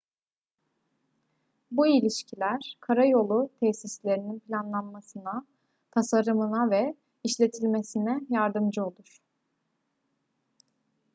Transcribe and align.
bu 1.71 1.87
ilişkiler 1.87 2.77
karayolu 2.79 3.49
tesislerinin 3.59 4.39
planlanmasına 4.39 5.45
tasarımına 5.91 6.69
ve 6.71 6.95
işletilmesine 7.23 8.19
yardımcı 8.29 8.85
olur 8.85 9.21